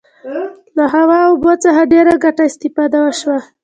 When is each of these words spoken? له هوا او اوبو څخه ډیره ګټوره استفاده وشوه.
له 0.77 0.85
هوا 0.93 1.17
او 1.27 1.33
اوبو 1.33 1.51
څخه 1.63 1.81
ډیره 1.93 2.13
ګټوره 2.23 2.47
استفاده 2.51 2.97
وشوه. 3.01 3.39